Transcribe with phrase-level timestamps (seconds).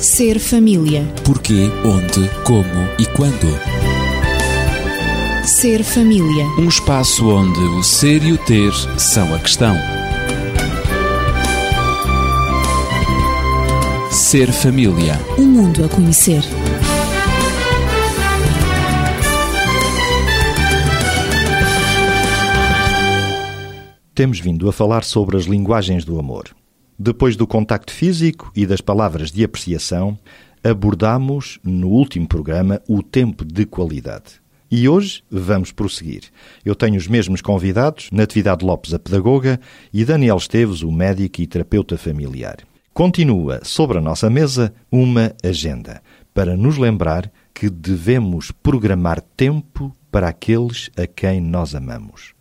[0.00, 1.06] Ser família.
[1.24, 2.66] Porquê, onde, como
[2.98, 3.46] e quando.
[5.44, 6.44] Ser família.
[6.58, 9.74] Um espaço onde o ser e o ter são a questão.
[14.10, 15.18] Ser família.
[15.38, 16.42] Um mundo a conhecer.
[24.14, 26.55] Temos vindo a falar sobre as linguagens do amor.
[26.98, 30.18] Depois do contacto físico e das palavras de apreciação,
[30.64, 34.40] abordamos no último programa o tempo de qualidade.
[34.70, 36.24] E hoje vamos prosseguir.
[36.64, 39.60] Eu tenho os mesmos convidados, Natividade Lopes, a pedagoga,
[39.92, 42.56] e Daniel Esteves, o médico e terapeuta familiar.
[42.92, 50.28] Continua sobre a nossa mesa uma agenda para nos lembrar que devemos programar tempo para
[50.28, 52.35] aqueles a quem nós amamos.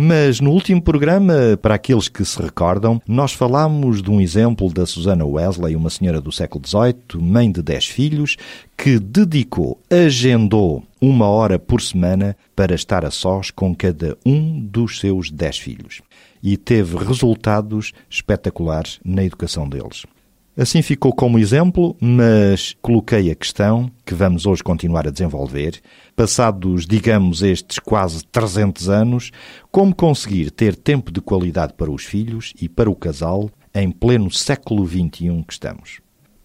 [0.00, 4.86] Mas no último programa, para aqueles que se recordam, nós falámos de um exemplo da
[4.86, 8.36] Susana Wesley, uma senhora do século XVIII, mãe de dez filhos,
[8.76, 15.00] que dedicou, agendou uma hora por semana para estar a sós com cada um dos
[15.00, 16.00] seus dez filhos.
[16.40, 20.06] E teve resultados espetaculares na educação deles.
[20.60, 25.80] Assim ficou como exemplo, mas coloquei a questão, que vamos hoje continuar a desenvolver,
[26.16, 29.30] passados, digamos, estes quase 300 anos,
[29.70, 34.32] como conseguir ter tempo de qualidade para os filhos e para o casal em pleno
[34.32, 36.00] século XXI que estamos.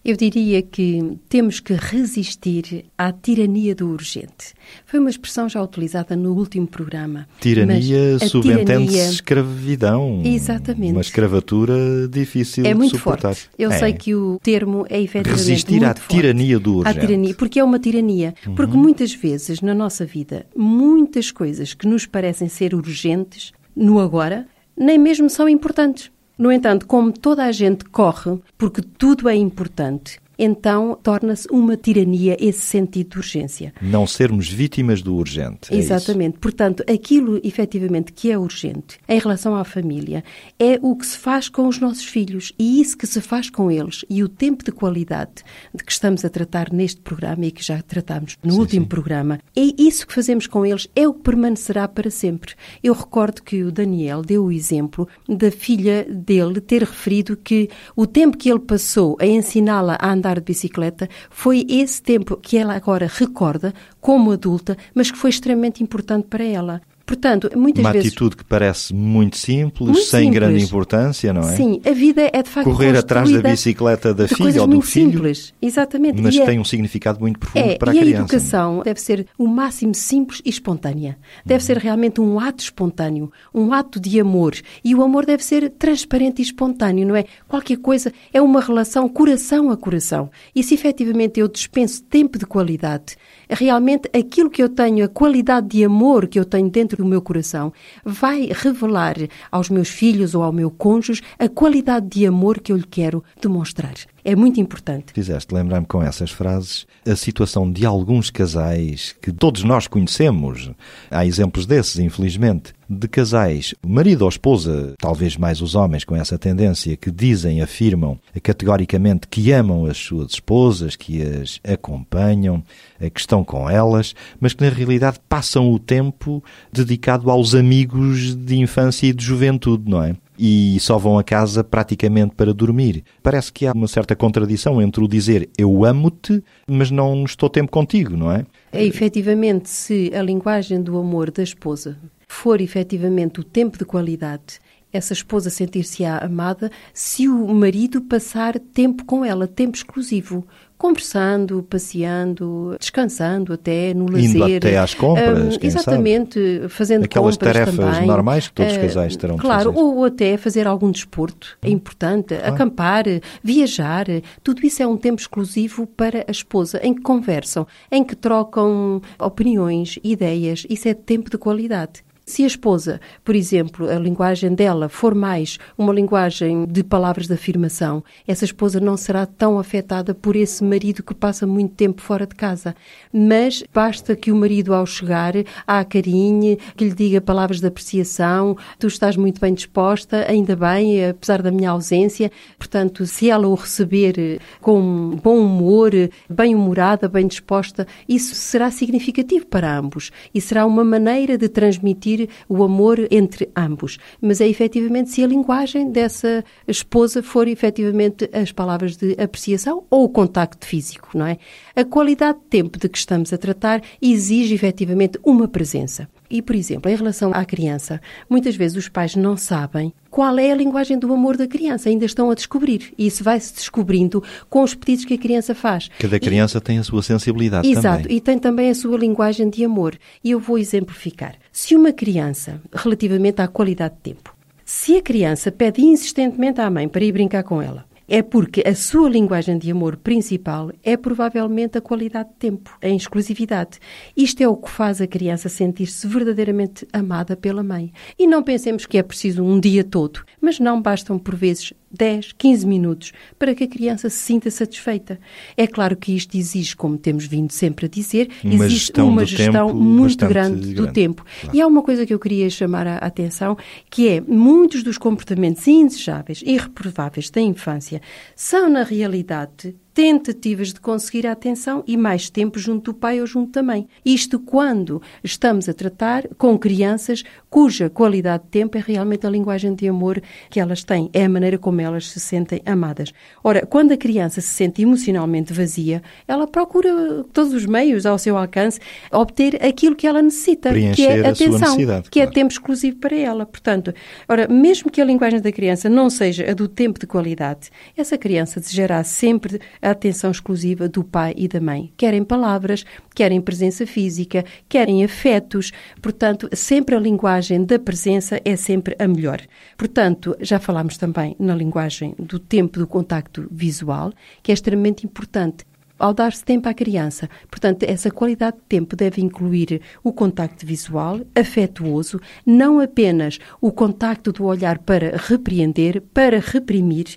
[0.05, 4.53] Eu diria que temos que resistir à tirania do urgente.
[4.85, 7.25] Foi uma expressão já utilizada no último programa.
[7.39, 10.21] Tirania subentende-se escravidão.
[10.25, 10.91] Exatamente.
[10.91, 11.73] Uma escravatura
[12.09, 13.33] difícil é muito de suportar.
[13.33, 13.49] Forte.
[13.57, 13.79] Eu é.
[13.79, 16.15] sei que o termo é efetivamente Resistir muito à forte.
[16.15, 16.97] tirania do urgente.
[16.97, 18.33] À tirania, porque é uma tirania.
[18.45, 18.55] Uhum.
[18.55, 24.47] Porque muitas vezes na nossa vida, muitas coisas que nos parecem ser urgentes, no agora,
[24.77, 26.11] nem mesmo são importantes.
[26.37, 32.35] No entanto, como toda a gente corre, porque tudo é importante, então torna-se uma tirania
[32.39, 33.73] esse sentido de urgência.
[33.81, 35.73] Não sermos vítimas do urgente.
[35.73, 36.39] é Exatamente.
[36.39, 40.23] Portanto, aquilo efetivamente que é urgente em relação à família
[40.59, 43.69] é o que se faz com os nossos filhos e isso que se faz com
[43.71, 47.63] eles e o tempo de qualidade de que estamos a tratar neste programa e que
[47.63, 48.89] já tratámos no Sim, último sim.
[48.89, 49.39] programa.
[49.55, 52.53] É isso que fazemos com eles é o que permanecerá para sempre.
[52.83, 58.05] Eu recordo que o Daniel deu o exemplo da filha dele ter referido que o
[58.07, 62.75] tempo que ele passou a ensiná-la a andar de bicicleta foi esse tempo que ela
[62.75, 66.81] agora recorda como adulta, mas que foi extremamente importante para ela.
[67.05, 70.33] Portanto, muitas Uma vezes atitude que parece muito simples, Muito sem simples.
[70.39, 71.55] grande importância, não é?
[71.55, 74.87] Sim, a vida é de facto Correr atrás da bicicleta da filha ou do muito
[74.87, 76.21] filho, simples, exatamente.
[76.21, 78.21] mas E é- tem um significado muito profundo é, para a e a criança.
[78.23, 81.17] educação deve ser o máximo simples e espontânea.
[81.45, 84.55] Deve ser realmente um ato espontâneo, um ato de amor.
[84.83, 87.25] E o amor deve ser transparente e espontâneo, não é?
[87.49, 90.31] Qualquer coisa é uma relação coração a coração.
[90.55, 93.17] E se efetivamente eu dispenso tempo de qualidade,
[93.49, 97.21] realmente aquilo que eu tenho, a qualidade de amor que eu tenho dentro do meu
[97.21, 97.73] coração,
[98.03, 99.15] vai revelar
[99.51, 103.23] aos meus filhos ou ao meu cônjuge a qualidade de amor que eu lhe quero
[103.41, 103.93] demonstrar.
[104.25, 105.11] É muito importante.
[105.13, 110.71] Fizeste lembrar-me com essas frases a situação de alguns casais que todos nós conhecemos.
[111.11, 116.37] Há exemplos desses, infelizmente, de casais, marido ou esposa, talvez mais os homens com essa
[116.37, 122.63] tendência, que dizem, afirmam categoricamente que amam as suas esposas, que as acompanham,
[123.01, 126.41] eh, que estão com elas, mas que na realidade passam o tempo
[126.71, 130.15] dedicado aos amigos de infância e de juventude, não é?
[130.37, 133.03] E só vão a casa praticamente para dormir.
[133.21, 137.71] Parece que há uma certa contradição entre o dizer eu amo-te, mas não estou tempo
[137.71, 138.45] contigo, não é?
[138.71, 144.59] É efetivamente se a linguagem do amor da esposa for efetivamente o tempo de qualidade,
[144.93, 150.45] essa esposa sentir-se-á amada se o marido passar tempo com ela, tempo exclusivo,
[150.77, 154.29] conversando, passeando, descansando até no lazer.
[154.35, 158.07] Indo até às compras, Hum, quem Exatamente, fazendo Aquelas compras tarefas também.
[158.07, 159.77] normais que todos os Ah, casais terão de Claro, fazer.
[159.85, 163.05] ou até fazer algum desporto, é importante, acampar,
[163.41, 164.05] viajar,
[164.43, 169.01] tudo isso é um tempo exclusivo para a esposa, em que conversam, em que trocam
[169.19, 172.03] opiniões, ideias, isso é tempo de qualidade.
[172.25, 177.33] Se a esposa, por exemplo, a linguagem dela for mais uma linguagem de palavras de
[177.33, 182.25] afirmação, essa esposa não será tão afetada por esse marido que passa muito tempo fora
[182.25, 182.73] de casa.
[183.11, 185.33] Mas basta que o marido, ao chegar,
[185.67, 191.05] a acarinhe, que lhe diga palavras de apreciação, tu estás muito bem disposta, ainda bem,
[191.05, 192.31] apesar da minha ausência.
[192.57, 195.91] Portanto, se ela o receber com bom humor,
[196.29, 202.29] bem-humorada, bem disposta, isso será significativo para ambos e será uma maneira de transmitir existir
[202.47, 208.51] o amor entre ambos, mas é efetivamente se a linguagem dessa esposa for efetivamente as
[208.51, 211.37] palavras de apreciação ou o contacto físico, não é?
[211.75, 216.07] A qualidade de tempo de que estamos a tratar exige efetivamente uma presença.
[216.29, 220.51] E, por exemplo, em relação à criança, muitas vezes os pais não sabem qual é
[220.51, 222.91] a linguagem do amor da criança, ainda estão a descobrir.
[222.97, 225.89] E isso vai-se descobrindo com os pedidos que a criança faz.
[225.99, 226.61] Cada criança e...
[226.61, 228.17] tem a sua sensibilidade Exato, também.
[228.17, 229.95] e tem também a sua linguagem de amor.
[230.23, 231.35] E eu vou exemplificar.
[231.55, 234.35] Se uma criança, relativamente à qualidade de tempo,
[234.65, 238.73] se a criança pede insistentemente à mãe para ir brincar com ela, é porque a
[238.73, 243.77] sua linguagem de amor principal é provavelmente a qualidade de tempo, a exclusividade.
[244.17, 247.93] Isto é o que faz a criança sentir-se verdadeiramente amada pela mãe.
[248.17, 252.33] E não pensemos que é preciso um dia todo, mas não bastam por vezes 10,
[252.33, 255.19] 15 minutos para que a criança se sinta satisfeita.
[255.55, 259.25] É claro que isto exige, como temos vindo sempre a dizer, uma existe gestão uma
[259.25, 261.23] gestão muito grande, grande, do tempo.
[261.41, 261.55] Claro.
[261.57, 263.57] E há uma coisa que eu queria chamar a atenção,
[263.89, 268.01] que é muitos dos comportamentos indesejáveis e reprováveis da infância
[268.35, 273.27] são, na realidade, tentativas de conseguir a atenção e mais tempo junto do pai ou
[273.27, 273.87] junto da mãe.
[274.03, 279.75] Isto quando estamos a tratar com crianças cuja qualidade de tempo é realmente a linguagem
[279.75, 283.13] de amor que elas têm, é a maneira como elas se sentem amadas.
[283.43, 288.37] Ora, quando a criança se sente emocionalmente vazia, ela procura todos os meios ao seu
[288.37, 288.79] alcance
[289.11, 292.03] obter aquilo que ela necessita, Preencher que é atenção, que claro.
[292.11, 293.45] é tempo exclusivo para ela.
[293.45, 293.93] Portanto,
[294.27, 298.17] ora, mesmo que a linguagem da criança não seja a do tempo de qualidade, essa
[298.17, 301.91] criança desejará sempre a atenção exclusiva do pai e da mãe.
[301.97, 305.71] Querem palavras, querem presença física, querem afetos.
[306.01, 309.41] Portanto, sempre a linguagem da presença é sempre a melhor.
[309.77, 315.65] Portanto, já falámos também na linguagem do tempo do contacto visual, que é extremamente importante
[316.03, 317.29] ao dar-se tempo à criança.
[317.49, 324.31] Portanto, essa qualidade de tempo deve incluir o contacto visual, afetuoso, não apenas o contacto
[324.31, 327.15] do olhar para repreender, para reprimir,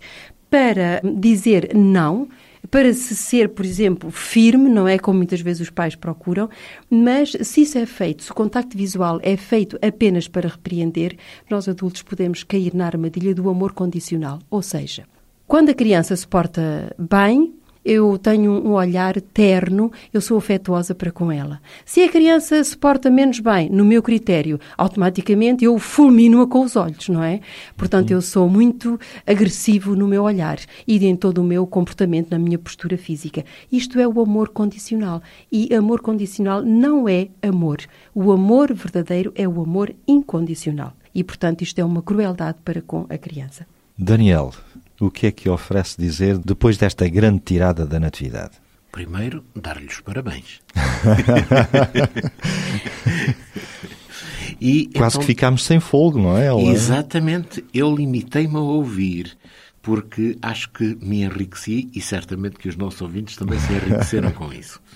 [0.49, 2.29] para dizer não,
[2.71, 6.49] para se ser, por exemplo, firme, não é como muitas vezes os pais procuram,
[6.91, 11.17] mas se isso é feito, se o contacto visual é feito apenas para repreender,
[11.51, 14.39] nós adultos podemos cair na armadilha do amor condicional.
[14.51, 15.05] Ou seja,
[15.47, 17.56] quando a criança se porta bem,
[17.87, 21.61] eu tenho um olhar terno, eu sou afetuosa para com ela.
[21.85, 26.75] Se a criança se porta menos bem, no meu critério, automaticamente eu fulmino-a com os
[26.75, 27.41] olhos, não é?
[27.77, 32.39] Portanto, eu sou muito agressivo no meu olhar e em todo o meu comportamento, na
[32.41, 33.45] minha postura física.
[33.71, 35.23] Isto é o amor condicional.
[35.53, 37.79] E amor condicional não é amor.
[38.13, 40.93] O amor verdadeiro é o amor incondicional.
[41.15, 43.65] E, portanto, isto é uma crueldade para com a criança.
[43.97, 44.53] Daniel,
[45.01, 48.53] o que é que oferece dizer depois desta grande tirada da Natividade?
[48.91, 50.61] Primeiro, dar-lhe os parabéns.
[54.61, 56.51] e, Quase então, que ficámos sem fogo, não é?
[56.71, 57.63] Exatamente.
[57.75, 59.37] Eu limitei-me a ouvir,
[59.83, 64.51] porque acho que me enriqueci e certamente que os nossos ouvintes também se enriqueceram com
[64.53, 64.81] isso.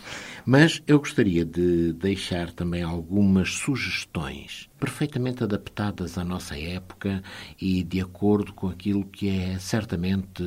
[0.45, 7.23] Mas eu gostaria de deixar também algumas sugestões perfeitamente adaptadas à nossa época
[7.61, 10.43] e de acordo com aquilo que é certamente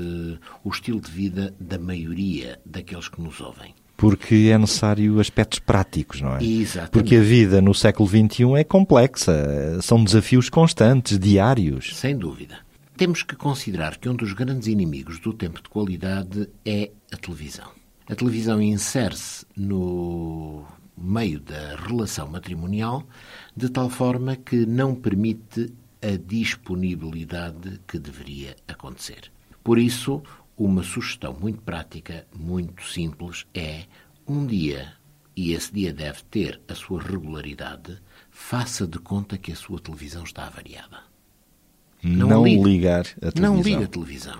[0.63, 6.19] o estilo de vida da maioria daqueles que nos ouvem porque é necessário aspectos práticos,
[6.19, 6.43] não é?
[6.43, 6.91] Exatamente.
[6.91, 11.95] Porque a vida no século XXI é complexa, são desafios constantes, diários.
[11.95, 12.57] Sem dúvida.
[12.97, 17.82] Temos que considerar que um dos grandes inimigos do tempo de qualidade é a televisão.
[18.09, 20.65] A televisão insere-se no
[20.97, 23.03] meio da relação matrimonial
[23.55, 29.31] de tal forma que não permite a disponibilidade que deveria acontecer.
[29.63, 30.21] Por isso,
[30.57, 33.85] uma sugestão muito prática, muito simples, é
[34.27, 34.93] um dia,
[35.35, 37.97] e esse dia deve ter a sua regularidade,
[38.29, 40.99] faça de conta que a sua televisão está avariada.
[42.03, 43.55] Não, não ligar a televisão.
[43.55, 44.39] Não liga a televisão.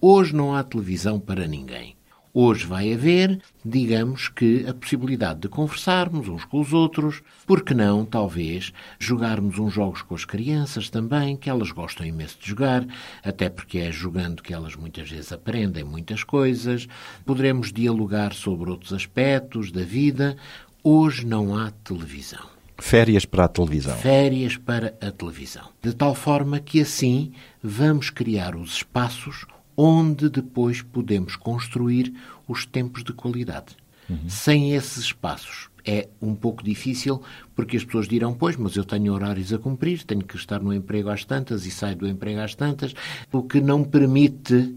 [0.00, 1.94] Hoje não há televisão para ninguém.
[2.34, 8.06] Hoje vai haver, digamos que, a possibilidade de conversarmos uns com os outros, porque não,
[8.06, 12.86] talvez, jogarmos uns jogos com as crianças também, que elas gostam imenso de jogar,
[13.22, 16.88] até porque é jogando que elas muitas vezes aprendem muitas coisas.
[17.26, 20.34] Poderemos dialogar sobre outros aspectos da vida.
[20.82, 22.46] Hoje não há televisão.
[22.78, 23.96] Férias para a televisão.
[23.98, 25.68] Férias para a televisão.
[25.82, 29.44] De tal forma que assim vamos criar os espaços
[29.82, 32.12] onde depois podemos construir
[32.46, 33.76] os tempos de qualidade.
[34.08, 34.28] Uhum.
[34.28, 37.20] Sem esses espaços é um pouco difícil,
[37.56, 40.72] porque as pessoas dirão, pois, mas eu tenho horários a cumprir, tenho que estar no
[40.72, 42.94] emprego às tantas e saio do emprego às tantas,
[43.32, 44.74] o que não permite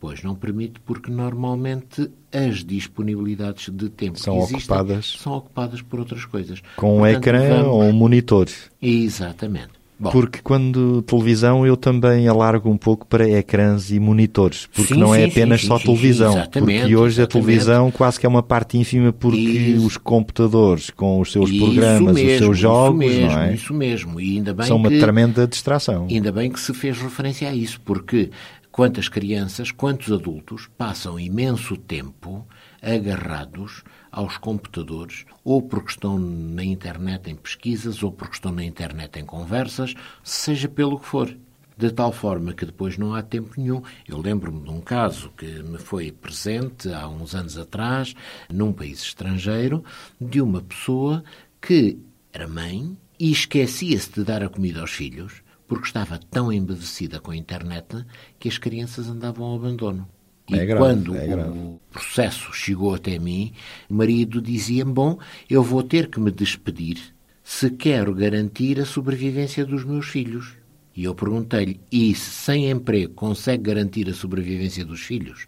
[0.00, 5.16] Pois não permite, porque normalmente as disponibilidades de tempo São que existem ocupadas.
[5.18, 6.62] são ocupadas por outras coisas.
[6.76, 8.46] Com um Portanto, ecrã vamos- ou um monitor.
[8.80, 9.72] Exatamente.
[10.00, 15.00] Bom, Porque quando televisão eu também alargo um pouco para ecrãs e monitores, porque Sim,
[15.00, 16.34] não é sim, apenas sim, só televisão.
[16.52, 17.28] porque hoje a exatamente.
[17.28, 19.84] televisão quase que é uma parte ínfima porque Isso.
[19.84, 23.54] os computadores com os seus isso programas, mesmo, os seus jogos, isso mesmo, não é?
[23.54, 24.20] Isso mesmo.
[24.20, 25.00] E ainda bem São uma que...
[25.00, 26.06] tremenda distração.
[26.08, 28.30] Ainda bem que se fez referência a isso, porque
[28.70, 32.46] quantas crianças, quantos adultos passam imenso tempo
[32.80, 39.18] agarrados aos computadores, ou porque estão na internet em pesquisas, ou porque estão na internet
[39.18, 41.36] em conversas, seja pelo que for.
[41.76, 43.80] De tal forma que depois não há tempo nenhum.
[44.06, 48.14] Eu lembro-me de um caso que me foi presente há uns anos atrás,
[48.50, 49.84] num país estrangeiro,
[50.20, 51.22] de uma pessoa
[51.60, 51.98] que
[52.32, 57.30] era mãe e esquecia-se de dar a comida aos filhos porque estava tão embevecida com
[57.30, 58.04] a internet
[58.38, 60.08] que as crianças andavam ao abandono.
[60.48, 63.52] E É grave, quando é o processo chegou até mim,
[63.88, 66.98] o marido dizia-me: Bom, eu vou ter que me despedir
[67.42, 70.54] se quero garantir a sobrevivência dos meus filhos.
[70.96, 75.46] E eu perguntei-lhe: E se sem emprego consegue garantir a sobrevivência dos filhos?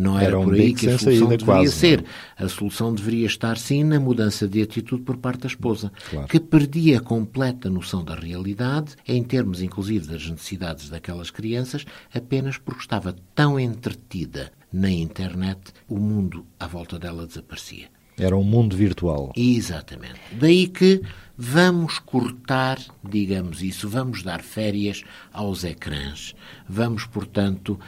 [0.00, 2.02] Não era, Era um por aí que a solução saída, deveria quase, ser.
[2.02, 2.44] não é?
[2.44, 6.26] A solução deveria estar, sim, na mudança de atitude por parte da esposa, Claro.
[6.26, 12.56] que perdia a completa noção da realidade, em termos inclusive das necessidades daquelas crianças, apenas
[12.56, 17.88] porque estava tão entretida na internet, o mundo à volta dela desaparecia.
[18.16, 19.32] Era um mundo virtual.
[19.36, 20.14] Exatamente.
[20.32, 21.00] Daí que
[21.36, 25.02] vamos cortar, digamos isso, vamos dar férias
[25.32, 26.34] aos ecrãs.
[26.68, 27.78] Vamos, portanto,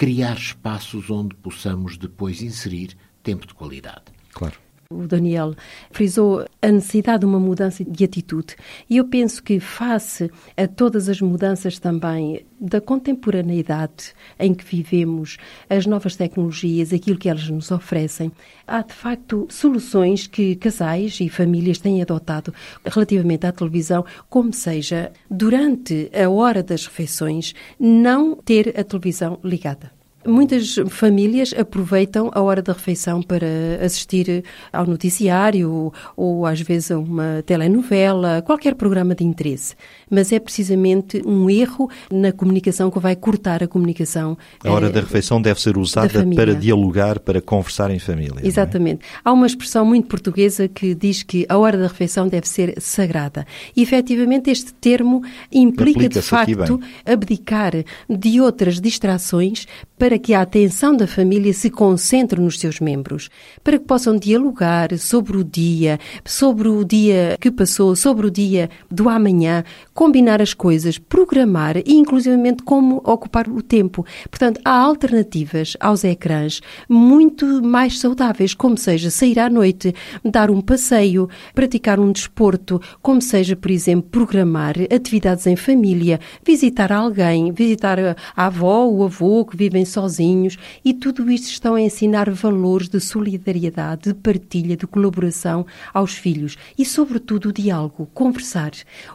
[0.00, 4.04] criar espaços onde possamos depois inserir tempo de qualidade.
[4.32, 4.58] Claro.
[4.92, 5.54] O Daniel
[5.92, 8.56] frisou a necessidade de uma mudança de atitude.
[8.88, 15.38] E eu penso que, face a todas as mudanças também da contemporaneidade em que vivemos,
[15.68, 18.32] as novas tecnologias, aquilo que elas nos oferecem,
[18.66, 22.52] há de facto soluções que casais e famílias têm adotado
[22.84, 29.99] relativamente à televisão, como seja, durante a hora das refeições, não ter a televisão ligada.
[30.26, 33.46] Muitas famílias aproveitam a hora da refeição para
[33.82, 39.74] assistir ao noticiário ou às vezes a uma telenovela, qualquer programa de interesse.
[40.10, 44.36] Mas é precisamente um erro na comunicação que vai cortar a comunicação.
[44.62, 48.40] A hora eh, da refeição deve ser usada para dialogar, para conversar em família.
[48.42, 48.46] é?
[48.46, 49.00] Exatamente.
[49.24, 53.46] Há uma expressão muito portuguesa que diz que a hora da refeição deve ser sagrada.
[53.74, 57.72] E, efetivamente, este termo implica, de facto, abdicar
[58.08, 59.66] de outras distrações
[59.98, 63.28] para que a atenção da família se concentre nos seus membros,
[63.62, 68.70] para que possam dialogar sobre o dia, sobre o dia que passou, sobre o dia
[68.90, 69.64] do amanhã,
[70.00, 74.06] combinar as coisas, programar e, inclusivamente, como ocupar o tempo.
[74.30, 80.62] Portanto, há alternativas aos ecrãs muito mais saudáveis, como seja sair à noite, dar um
[80.62, 87.98] passeio, praticar um desporto, como seja, por exemplo, programar atividades em família, visitar alguém, visitar
[88.00, 88.16] a
[88.46, 94.04] avó, o avô que vivem sozinhos e tudo isto estão a ensinar valores de solidariedade,
[94.04, 98.70] de partilha, de colaboração aos filhos e, sobretudo, o diálogo, conversar.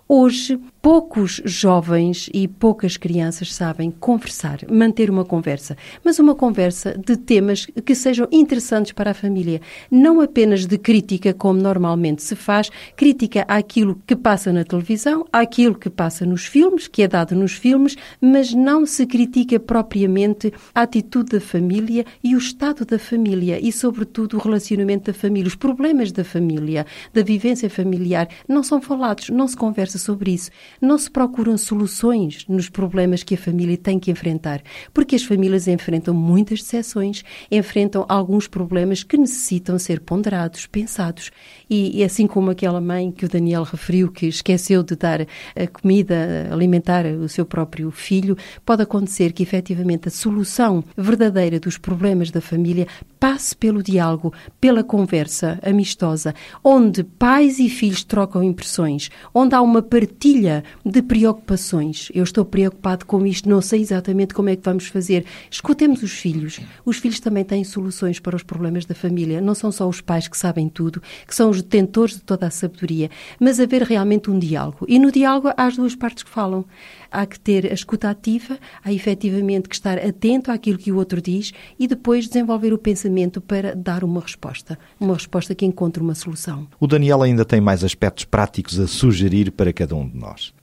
[0.08, 7.18] Hoje, poucos jovens e poucas crianças sabem conversar, manter uma conversa, mas uma conversa de
[7.18, 12.70] temas que sejam interessantes para a família, não apenas de crítica, como normalmente se faz,
[12.96, 17.54] crítica àquilo que passa na televisão, àquilo que passa nos filmes, que é dado nos
[17.54, 23.60] filmes, mas não se critica propriamente a atitude da família e o estado da família
[23.60, 28.80] e, sobretudo, o relacionamento da família, os problemas da família, da vivência familiar, não são
[28.80, 30.52] falados, não se conversa sobre isso,
[30.82, 34.62] não se procuram soluções nos problemas que a família tem que enfrentar,
[34.94, 41.32] porque as famílias enfrentam muitas decepções, enfrentam alguns problemas que necessitam ser ponderados, pensados.
[41.70, 45.68] E, e assim como aquela mãe que o Daniel referiu, que esqueceu de dar a
[45.68, 52.32] comida, alimentar o seu próprio filho, pode acontecer que efetivamente a solução verdadeira dos problemas
[52.32, 52.88] da família
[53.26, 59.82] passe pelo diálogo, pela conversa amistosa, onde pais e filhos trocam impressões, onde há uma
[59.82, 62.10] partilha de preocupações.
[62.14, 65.26] Eu estou preocupado com isto, não sei exatamente como é que vamos fazer.
[65.50, 66.60] Escutemos os filhos.
[66.86, 69.42] Os filhos também têm soluções para os problemas da família.
[69.42, 72.52] Não são só os pais que sabem tudo, que são os detentores de toda a
[72.52, 74.86] sabedoria, mas haver realmente um diálogo.
[74.88, 76.64] E no diálogo há as duas partes que falam.
[77.12, 81.20] Há que ter a escuta ativa, há efetivamente que estar atento àquilo que o outro
[81.20, 84.78] diz e depois desenvolver o pensamento para dar uma resposta.
[85.00, 86.68] Uma resposta que encontre uma solução.
[86.80, 90.54] O Daniel ainda tem mais aspectos práticos a sugerir para cada um de nós.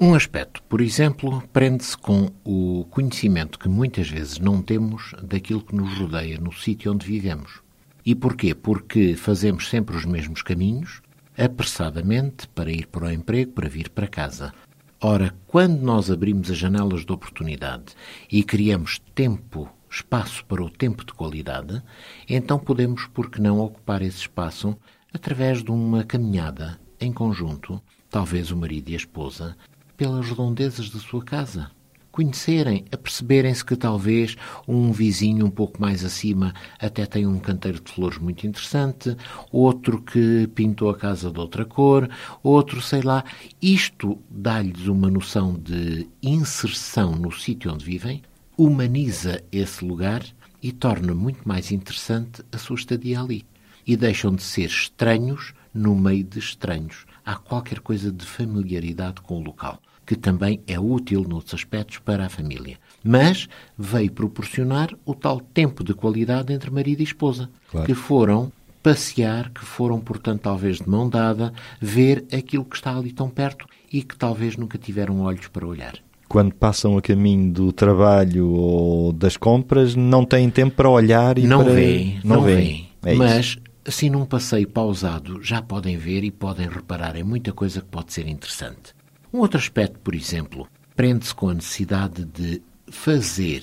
[0.00, 5.74] Um aspecto, por exemplo, prende-se com o conhecimento que muitas vezes não temos daquilo que
[5.74, 7.60] nos rodeia no sítio onde vivemos.
[8.06, 8.54] E porquê?
[8.54, 11.02] Porque fazemos sempre os mesmos caminhos,
[11.36, 14.54] apressadamente, para ir para o emprego, para vir para casa.
[15.00, 17.94] Ora, quando nós abrimos as janelas de oportunidade
[18.30, 21.82] e criamos tempo, espaço para o tempo de qualidade,
[22.28, 24.76] então podemos, por que não, ocupar esse espaço
[25.12, 29.56] através de uma caminhada em conjunto, talvez o marido e a esposa,
[29.96, 31.70] pelas redondezas da sua casa.
[32.12, 34.36] Conhecerem, aperceberem-se que talvez
[34.66, 39.16] um vizinho um pouco mais acima até tem um canteiro de flores muito interessante,
[39.52, 42.08] outro que pintou a casa de outra cor,
[42.42, 43.24] outro, sei lá.
[43.62, 48.22] Isto dá-lhes uma noção de inserção no sítio onde vivem,
[48.58, 50.22] humaniza esse lugar
[50.60, 53.46] e torna muito mais interessante a sua estadia ali.
[53.86, 57.06] E deixam de ser estranhos no meio de estranhos.
[57.24, 62.24] Há qualquer coisa de familiaridade com o local que também é útil noutros aspectos para
[62.24, 62.78] a família.
[63.04, 63.46] Mas
[63.76, 67.86] veio proporcionar o tal tempo de qualidade entre marido e esposa, claro.
[67.86, 68.50] que foram
[68.82, 73.66] passear, que foram, portanto, talvez de mão dada, ver aquilo que está ali tão perto
[73.92, 75.98] e que talvez nunca tiveram olhos para olhar.
[76.28, 81.46] Quando passam a caminho do trabalho ou das compras, não têm tempo para olhar e
[81.46, 81.72] não para...
[81.72, 82.88] Veem, não, não veem.
[83.02, 83.56] É Mas,
[83.86, 88.12] assim, num passeio pausado, já podem ver e podem reparar em muita coisa que pode
[88.12, 88.94] ser interessante.
[89.32, 93.62] Um outro aspecto, por exemplo, prende-se com a necessidade de fazer,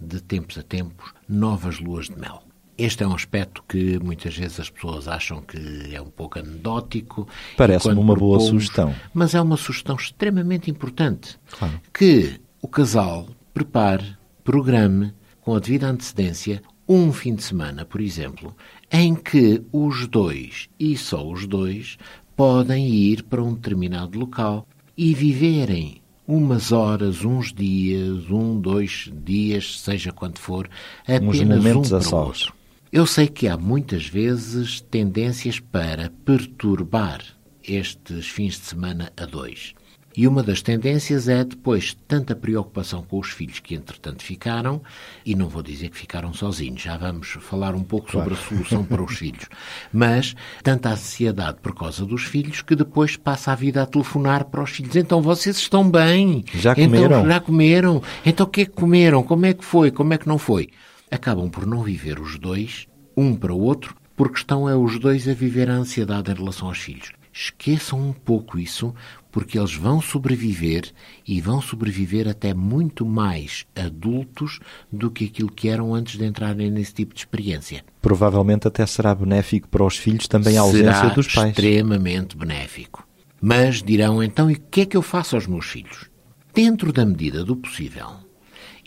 [0.00, 2.42] de tempos a tempos, novas luas de mel.
[2.76, 7.28] Este é um aspecto que muitas vezes as pessoas acham que é um pouco anedótico.
[7.56, 8.94] Parece-me uma boa sugestão.
[9.12, 11.38] Mas é uma sugestão extremamente importante.
[11.50, 11.80] Claro.
[11.92, 15.12] Que o casal prepare, programe,
[15.42, 18.56] com a devida antecedência, um fim de semana, por exemplo,
[18.90, 21.98] em que os dois, e só os dois,
[22.36, 29.80] podem ir para um determinado local e viverem umas horas, uns dias, um, dois dias,
[29.80, 30.68] seja quanto for,
[31.02, 32.54] apenas um para o outro.
[32.92, 37.22] Eu sei que há muitas vezes tendências para perturbar
[37.66, 39.72] estes fins de semana a dois.
[40.14, 44.82] E uma das tendências é depois tanta preocupação com os filhos que entretanto ficaram,
[45.24, 48.36] e não vou dizer que ficaram sozinhos, já vamos falar um pouco claro.
[48.36, 49.48] sobre a solução para os filhos,
[49.90, 54.62] mas tanta ansiedade por causa dos filhos que depois passa a vida a telefonar para
[54.62, 54.96] os filhos.
[54.96, 56.44] Então vocês estão bem?
[56.52, 57.26] Já então, comeram?
[57.26, 58.02] Já comeram?
[58.22, 59.22] Então o que é que comeram?
[59.22, 59.90] Como é que foi?
[59.90, 60.68] Como é que não foi?
[61.12, 65.28] Acabam por não viver os dois, um para o outro, porque estão é os dois
[65.28, 67.12] a viver a ansiedade em relação aos filhos.
[67.30, 68.94] Esqueçam um pouco isso,
[69.30, 70.90] porque eles vão sobreviver
[71.28, 74.58] e vão sobreviver até muito mais adultos
[74.90, 77.84] do que aquilo que eram antes de entrarem nesse tipo de experiência.
[78.00, 81.50] Provavelmente até será benéfico para os filhos também a ausência será dos pais.
[81.50, 83.06] extremamente benéfico.
[83.38, 86.08] Mas dirão então, e o que é que eu faço aos meus filhos?
[86.54, 88.08] Dentro da medida do possível.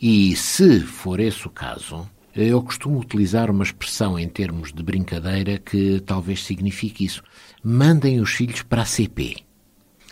[0.02, 5.58] E se for esse o caso, eu costumo utilizar uma expressão em termos de brincadeira
[5.58, 7.24] que talvez signifique isso.
[7.64, 9.46] Mandem os filhos para a CP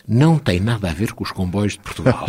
[0.07, 2.25] não tem nada a ver com os comboios de Portugal.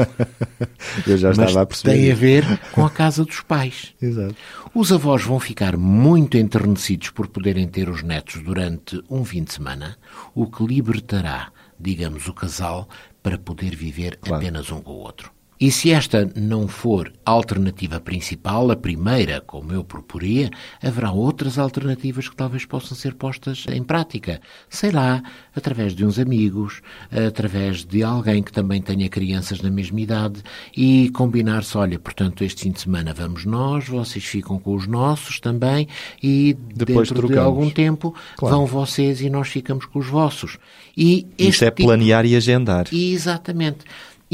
[1.06, 1.92] Eu já estava a perceber.
[1.92, 3.94] Tem a ver com a casa dos pais.
[4.00, 4.36] Exato.
[4.74, 9.52] Os avós vão ficar muito enternecidos por poderem ter os netos durante um fim de
[9.52, 9.96] semana,
[10.34, 12.88] o que libertará, digamos, o casal
[13.22, 14.36] para poder viver claro.
[14.36, 15.32] apenas um com o outro.
[15.64, 20.50] E se esta não for a alternativa principal, a primeira, como eu proporia,
[20.82, 24.42] haverá outras alternativas que talvez possam ser postas em prática.
[24.68, 25.22] Sei lá,
[25.56, 30.42] através de uns amigos, através de alguém que também tenha crianças na mesma idade
[30.76, 35.40] e combinar-se, olha, portanto, este fim de semana vamos nós, vocês ficam com os nossos
[35.40, 35.88] também
[36.22, 37.32] e Depois dentro trocamos.
[37.32, 38.54] de algum tempo claro.
[38.54, 40.58] vão vocês e nós ficamos com os vossos.
[40.94, 41.88] E Isso é tipo...
[41.88, 42.86] planear e agendar.
[42.92, 43.86] Exatamente.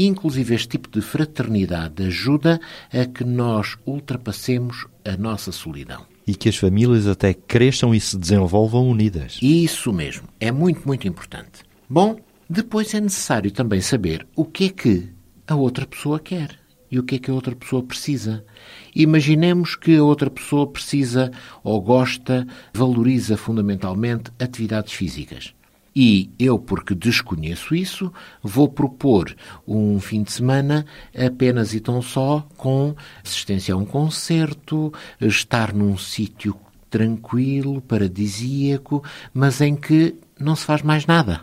[0.07, 2.59] Inclusive, este tipo de fraternidade ajuda
[2.91, 6.05] a que nós ultrapassemos a nossa solidão.
[6.25, 9.37] E que as famílias até cresçam e se desenvolvam unidas.
[9.41, 10.27] Isso mesmo.
[10.39, 11.63] É muito, muito importante.
[11.89, 15.09] Bom, depois é necessário também saber o que é que
[15.47, 16.59] a outra pessoa quer
[16.89, 18.43] e o que é que a outra pessoa precisa.
[18.95, 21.31] Imaginemos que a outra pessoa precisa
[21.63, 25.53] ou gosta, valoriza fundamentalmente atividades físicas.
[25.95, 29.35] E eu, porque desconheço isso, vou propor
[29.67, 35.97] um fim de semana apenas e tão só com assistência a um concerto, estar num
[35.97, 36.55] sítio
[36.89, 41.41] tranquilo, paradisíaco, mas em que não se faz mais nada.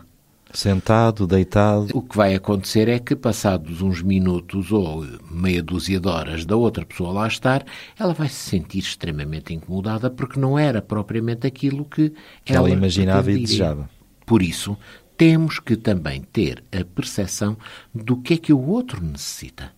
[0.51, 1.89] Sentado, deitado.
[1.93, 6.55] O que vai acontecer é que, passados uns minutos ou meia dúzia de horas da
[6.55, 7.63] outra pessoa lá estar,
[7.99, 12.11] ela vai se sentir extremamente incomodada porque não era propriamente aquilo que
[12.47, 13.98] ela, ela imaginava e desejava.
[14.29, 14.77] Por isso,
[15.17, 17.57] temos que também ter a percepção
[17.91, 19.71] do que é que o outro necessita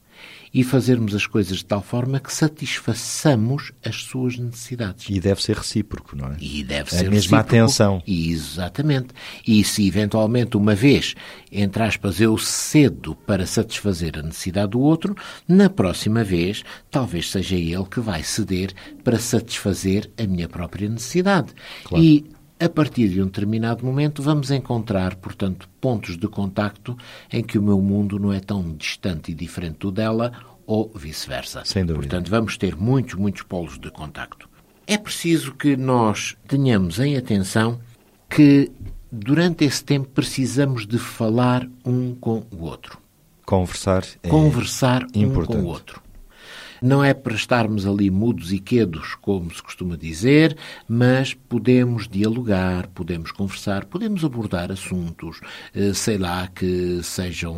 [0.53, 5.05] e fazermos as coisas de tal forma que satisfaçamos as suas necessidades.
[5.09, 6.37] E deve ser recíproco, não é?
[6.37, 7.39] E deve a ser mesma recíproco.
[7.39, 8.03] atenção.
[8.05, 9.13] Exatamente.
[9.47, 11.15] E se eventualmente uma vez,
[11.49, 15.15] entre aspas, eu cedo para satisfazer a necessidade do outro,
[15.47, 16.61] na próxima vez
[16.91, 21.53] talvez seja ele que vai ceder para satisfazer a minha própria necessidade.
[21.85, 22.03] Claro.
[22.03, 22.25] E
[22.61, 26.95] a partir de um determinado momento, vamos encontrar, portanto, pontos de contacto
[27.33, 30.31] em que o meu mundo não é tão distante e diferente do dela,
[30.67, 31.63] ou vice-versa.
[31.65, 32.07] Sem dúvida.
[32.07, 34.47] Portanto, vamos ter muitos, muitos polos de contacto.
[34.85, 37.79] É preciso que nós tenhamos em atenção
[38.29, 38.71] que,
[39.11, 42.99] durante esse tempo, precisamos de falar um com o outro.
[43.43, 45.57] Conversar é Conversar um importante.
[45.57, 46.01] com o outro.
[46.83, 52.87] Não é para estarmos ali mudos e quedos, como se costuma dizer, mas podemos dialogar,
[52.87, 55.39] podemos conversar, podemos abordar assuntos,
[55.75, 57.53] eh, sei lá, que sejam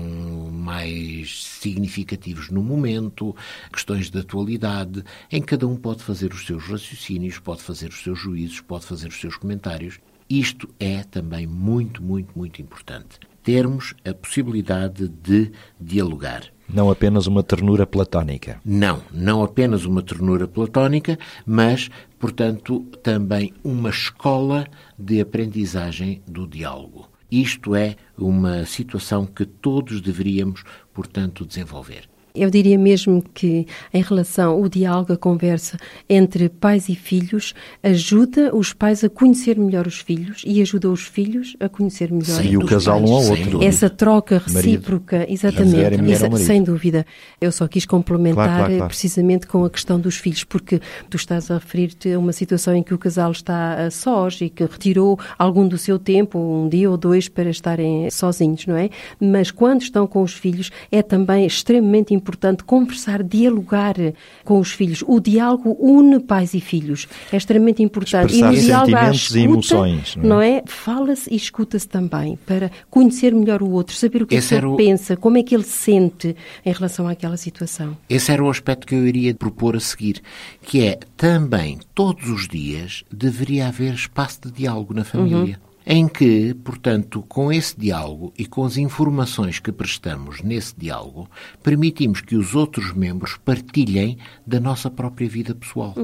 [0.52, 3.34] mais significativos no momento,
[3.72, 8.04] questões de atualidade, em que cada um pode fazer os seus raciocínios, pode fazer os
[8.04, 10.02] seus juízos, pode fazer os seus comentários.
[10.30, 13.22] Isto é também muito, muito, muito importante.
[13.44, 16.54] Termos a possibilidade de dialogar.
[16.68, 18.60] não apenas uma ternura platónica.
[18.66, 24.66] Não, não apenas uma ternura platónica, mas, portanto, também uma escola
[24.98, 27.10] de aprendizagem do diálogo.
[27.30, 32.13] Isto é uma situação que todos deveríamos, portanto, desenvolver.
[32.36, 35.78] Eu diria mesmo que, em relação ao diálogo, a conversa
[36.10, 41.02] entre pais e filhos, ajuda os pais a conhecer melhor os filhos e ajuda os
[41.02, 43.10] filhos a conhecer melhor Sem E o os casal pais.
[43.12, 43.64] um ao outro.
[43.64, 44.56] Essa troca Marido.
[44.56, 46.38] recíproca, a exatamente, marido.
[46.40, 47.06] sem dúvida.
[47.40, 48.88] Eu só quis complementar Claro, claro, claro.
[48.88, 52.82] precisamente com a questão dos filhos, porque tu estás a referir-te a uma situação em
[52.82, 56.90] que o casal está a sós e que retirou algum do seu tempo, um dia
[56.90, 58.90] ou dois, para estarem sozinhos, não é?
[59.20, 62.23] Mas quando estão com os filhos, é também extremamente importante
[62.66, 63.96] conversar, dialogar
[64.44, 65.04] com os filhos.
[65.08, 67.08] O diálogo une pais e filhos.
[67.32, 68.34] É extremamente importante.
[68.34, 70.28] Expressar e no diálogo à sentimentos e escuta, emoções, não é?
[70.28, 70.64] não é?
[70.66, 74.66] Fala-se e escuta-se também para conhecer melhor o outro, saber o que, é Esse ele
[74.66, 77.98] o- pensa, como é que ele sente em relação àquela situação.
[78.10, 80.22] Esse era o aspecto que eu iria propor a seguir,
[80.62, 85.60] que é também todos os dias deveria haver espaço de diálogo na família.
[85.86, 91.30] Em que, portanto, com esse diálogo e com as informações que prestamos nesse diálogo,
[91.62, 94.18] permitimos que os outros membros partilhem
[94.48, 95.96] da nossa própria vida pessoal.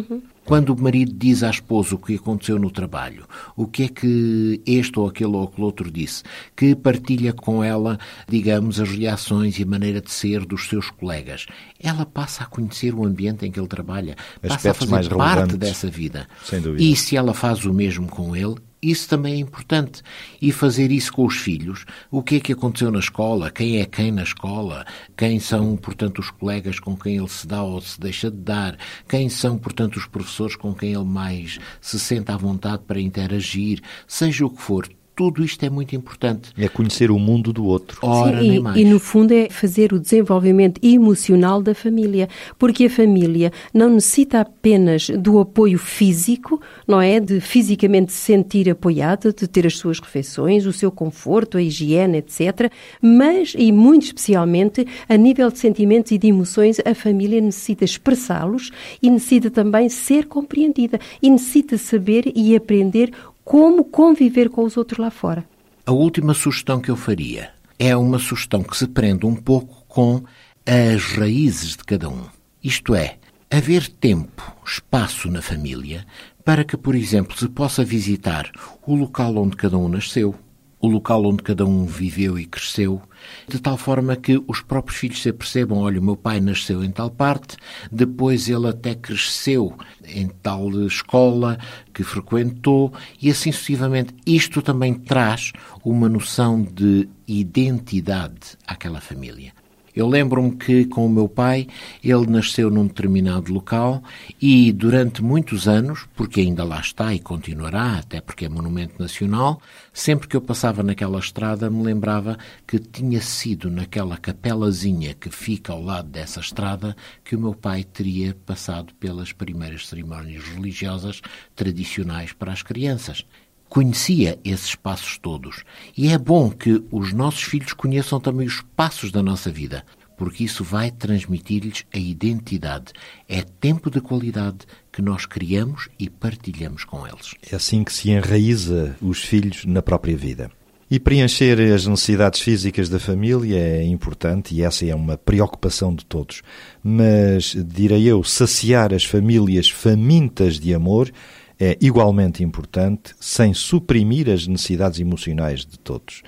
[0.44, 4.62] Quando o marido diz à esposa o que aconteceu no trabalho, o que é que
[4.66, 6.24] este ou aquele ou aquele outro disse,
[6.56, 11.46] que partilha com ela, digamos, as reações e a maneira de ser dos seus colegas,
[11.80, 15.56] ela passa a conhecer o ambiente em que ele trabalha, passa a Aspectos fazer parte
[15.56, 16.28] dessa vida.
[16.44, 16.84] Sem dúvida.
[16.84, 20.02] E se ela faz o mesmo com ele, isso também é importante.
[20.42, 21.86] E fazer isso com os filhos.
[22.10, 23.52] O que é que aconteceu na escola?
[23.52, 24.86] Quem é quem na escola?
[25.18, 28.78] Quem são, portanto, os colegas com quem ele se dá ou se deixa de dar?
[29.08, 33.82] Quem são, portanto, os professores com quem ele mais se sente à vontade para interagir?
[34.08, 34.88] Seja o que for,
[35.20, 36.54] tudo isto é muito importante.
[36.58, 38.00] É conhecer o mundo do outro.
[38.02, 38.78] Ora, Sim, nem e, mais.
[38.78, 44.40] e no fundo é fazer o desenvolvimento emocional da família, porque a família não necessita
[44.40, 47.20] apenas do apoio físico, não é?
[47.20, 52.20] De fisicamente se sentir apoiada, de ter as suas refeições, o seu conforto, a higiene,
[52.20, 52.72] etc.
[53.02, 58.72] Mas, e muito especialmente, a nível de sentimentos e de emoções, a família necessita expressá-los
[59.02, 63.12] e necessita também ser compreendida e necessita saber e aprender
[63.50, 65.44] como conviver com os outros lá fora.
[65.84, 70.22] A última sugestão que eu faria é uma sugestão que se prende um pouco com
[70.68, 72.26] as raízes de cada um.
[72.64, 73.18] Isto é,
[73.50, 76.06] haver tempo, espaço na família
[76.46, 78.52] para que, por exemplo, se possa visitar
[78.86, 80.36] o local onde cada um nasceu,
[80.82, 83.02] o local onde cada um viveu e cresceu,
[83.48, 86.92] de tal forma que os próprios filhos se apercebam, olha, o meu pai nasceu em
[86.92, 87.58] tal parte,
[87.92, 91.58] depois ele até cresceu em tal escola
[91.94, 94.14] que frequentou e assim sucessivamente.
[94.26, 95.52] Isto também traz
[95.84, 99.59] uma noção de identidade àquela família.
[99.96, 101.68] Eu lembro-me que com o meu pai,
[102.04, 104.04] ele nasceu num determinado local
[104.42, 109.62] e durante muitos anos, porque ainda lá está e continuará, até porque é monumento nacional,
[109.94, 115.74] sempre que eu passava naquela estrada me lembrava que tinha sido naquela capelazinha que fica
[115.74, 121.22] ao lado dessa estrada que o meu pai teria passado pelas primeiras cerimónias religiosas
[121.56, 123.26] tradicionais para as crianças
[123.70, 125.64] conhecia esses passos todos.
[125.96, 129.86] E é bom que os nossos filhos conheçam também os passos da nossa vida,
[130.18, 132.92] porque isso vai transmitir-lhes a identidade.
[133.28, 134.58] É tempo de qualidade
[134.92, 137.36] que nós criamos e partilhamos com eles.
[137.50, 140.52] É assim que se enraiza os filhos na própria vida.
[140.92, 146.04] E preencher as necessidades físicas da família é importante e essa é uma preocupação de
[146.04, 146.42] todos.
[146.84, 151.12] Mas, direi eu, saciar as famílias famintas de amor
[151.60, 156.24] é igualmente importante, sem suprimir as necessidades emocionais de todos.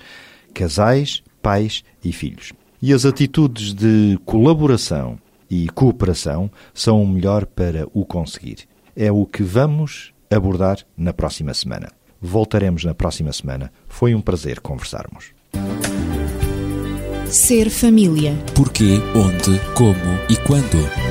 [0.54, 2.52] Casais, pais e filhos.
[2.82, 5.18] E as atitudes de colaboração
[5.50, 8.68] e cooperação são o melhor para o conseguir.
[8.96, 11.90] É o que vamos abordar na próxima semana.
[12.20, 13.72] Voltaremos na próxima semana.
[13.88, 15.34] Foi um prazer conversarmos.
[17.26, 18.36] Ser família.
[18.54, 19.96] Porquê, onde, como
[20.30, 21.11] e quando.